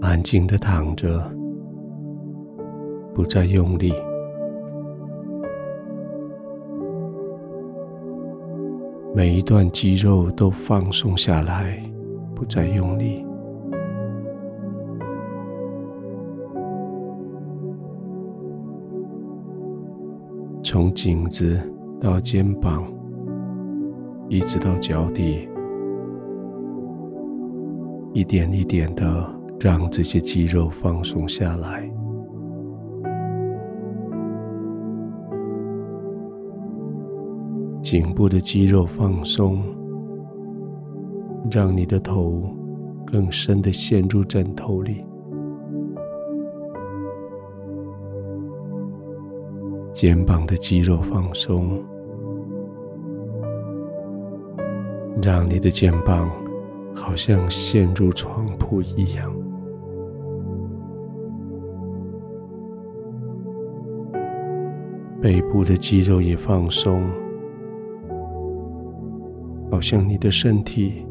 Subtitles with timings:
[0.00, 1.22] 安静的躺着，
[3.14, 3.92] 不再用力。
[9.14, 11.78] 每一段肌肉都放松下来，
[12.34, 13.24] 不再用力。
[20.62, 21.58] 从颈子
[22.00, 22.84] 到肩膀，
[24.28, 25.48] 一直到脚底，
[28.12, 31.86] 一点一点的让这些肌肉放松下来。
[37.82, 39.62] 颈部的肌肉放松，
[41.50, 42.42] 让你的头
[43.06, 45.04] 更深的陷入枕头里。
[49.92, 51.82] 肩膀的肌肉放松，
[55.20, 56.30] 让你的肩膀
[56.94, 59.39] 好像陷入床铺一样。
[65.20, 67.02] 背部的肌肉也放松。
[69.70, 71.06] 好像你的身体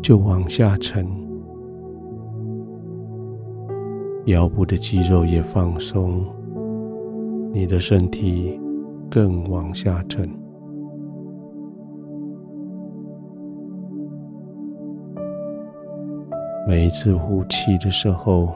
[0.00, 1.06] 就往下沉，
[4.26, 6.24] 腰部的肌肉也放松，
[7.52, 8.58] 你的身体
[9.10, 10.28] 更往下沉。
[16.66, 18.54] 每一次呼气的时候，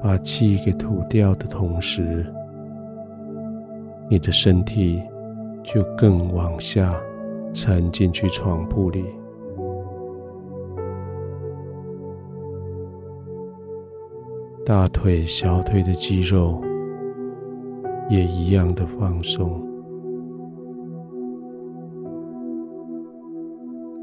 [0.00, 2.24] 把气给吐掉的同时，
[4.08, 5.02] 你的身体
[5.62, 6.94] 就更往下。
[7.52, 9.02] 沉进去床铺里，
[14.62, 16.62] 大腿、小腿的肌肉
[18.10, 19.58] 也一样的放松。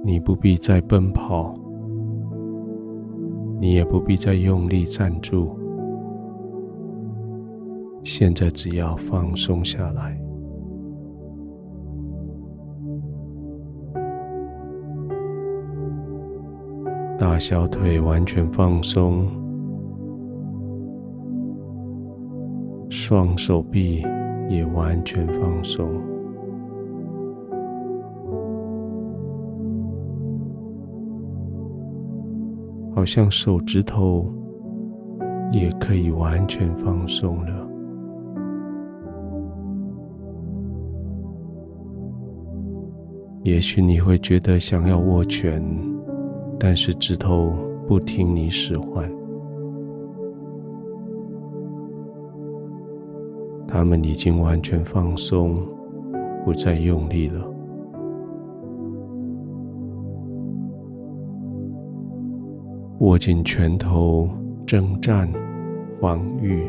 [0.03, 1.53] 你不必再奔跑，
[3.59, 5.55] 你也不必再用力站住，
[8.03, 10.19] 现在只要放松下来。
[17.17, 19.27] 大小腿完全放松，
[22.89, 24.03] 双手臂
[24.49, 25.87] 也完全放松，
[32.93, 34.29] 好像手指头
[35.53, 37.72] 也可以完全放松了。
[43.43, 45.63] 也许你会觉得想要握拳。
[46.59, 47.51] 但是指头
[47.85, 49.11] 不听你使唤，
[53.67, 55.61] 他们已经完全放松，
[56.45, 57.45] 不再用力了。
[62.99, 64.29] 握紧拳头，
[64.65, 65.29] 征战、
[65.99, 66.63] 防御，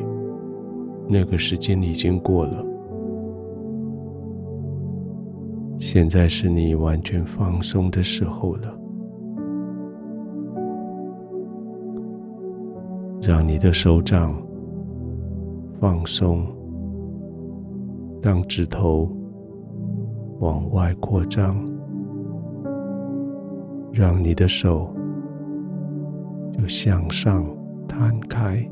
[1.07, 2.74] 那个时间已经过了。
[5.87, 8.75] 现在是你完全放松的时候了。
[13.21, 14.35] 让你的手掌
[15.79, 16.47] 放松，
[18.23, 19.15] 让指头
[20.41, 21.55] 往外扩张，
[23.93, 24.91] 让你的手
[26.51, 27.45] 就向上
[27.87, 28.67] 摊开，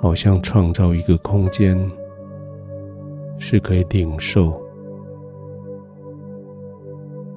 [0.00, 1.78] 好像创造一个空间，
[3.38, 4.60] 是可以领受。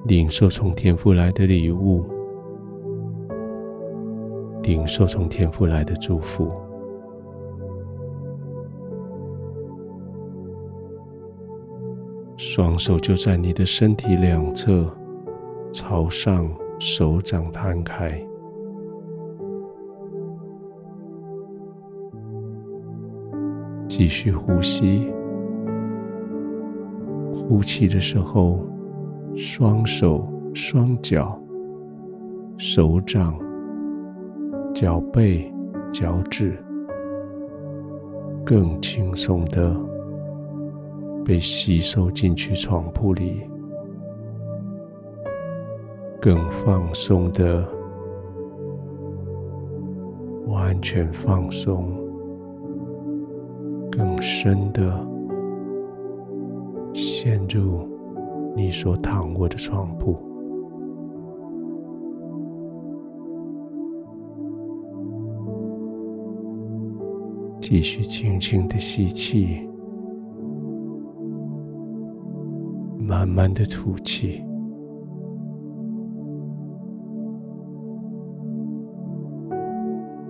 [0.06, 2.04] 领受从天父来的礼物，
[4.62, 6.50] 领受从天父来的祝福。
[12.36, 14.86] 双手就在你的身体两侧，
[15.72, 16.48] 朝上，
[16.78, 18.22] 手掌摊开，
[23.96, 25.08] 继续呼吸。
[27.32, 28.58] 呼气的时候。
[29.36, 30.24] 双手、
[30.54, 31.36] 双脚、
[32.56, 33.36] 手掌、
[34.72, 35.52] 脚背、
[35.92, 36.56] 脚趾，
[38.44, 39.74] 更轻松的
[41.24, 43.42] 被吸收进去床铺里，
[46.20, 47.68] 更放松的
[50.46, 51.92] 完全放松，
[53.96, 54.92] 更深的
[56.92, 57.88] 陷入
[58.56, 60.18] 你所躺卧的床铺。
[67.60, 69.60] 继续轻轻的吸气
[72.98, 74.42] 慢慢的吐气。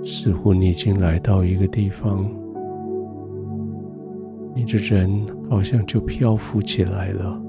[0.05, 2.44] 似乎你已经来到一个地方
[4.55, 7.43] 你的人好像就漂浮起来了，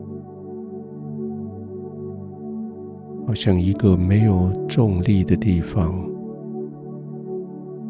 [3.28, 5.94] 好像一个没有重力的地方，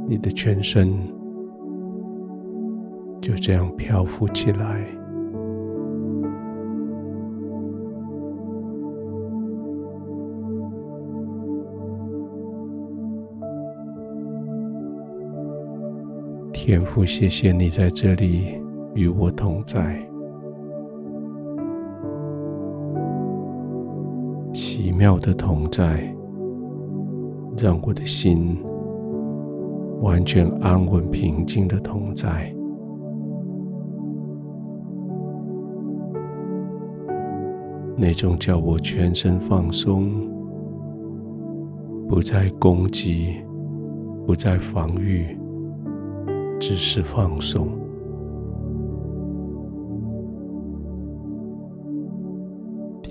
[0.08, 0.94] 你的全身
[3.22, 4.86] 就这样漂浮起来。
[16.52, 18.60] 天父，谢谢你在这里
[18.96, 20.00] 与我同在，
[24.54, 26.02] 奇妙的同在，
[27.58, 28.58] 让我的心
[30.02, 32.56] 完全安稳平静的同在，
[37.98, 40.10] 那种叫我全身放松，
[42.08, 43.36] 不再攻击，
[44.26, 45.38] 不再防御。
[46.58, 47.68] 只是放松，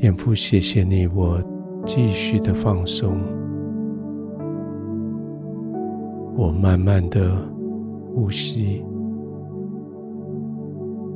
[0.04, 1.42] 天父，谢谢你，我
[1.86, 3.16] 继续的放松，
[6.36, 7.34] 我慢慢的
[8.14, 8.84] 呼吸，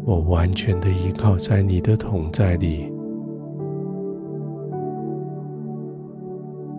[0.07, 2.91] 我完全的依靠在你的同在里，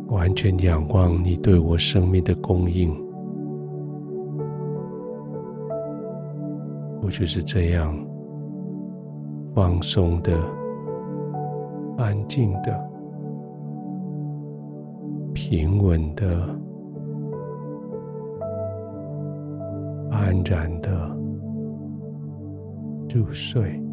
[0.07, 2.91] 完全仰望你对我生命的供应。
[7.03, 7.95] 我就是这样
[9.53, 10.35] 放松的、
[11.99, 12.89] 安静的、
[15.33, 16.25] 平稳的、
[20.09, 20.89] 安然的
[23.13, 23.88] 入睡。